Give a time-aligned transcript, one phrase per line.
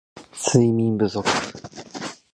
[0.33, 1.21] 睡眠不足